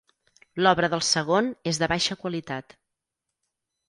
L'obra 0.63 0.87
del 0.93 1.03
segon 1.07 1.51
és 1.71 1.79
de 1.83 1.89
baixa 1.91 2.17
qualitat. 2.21 2.75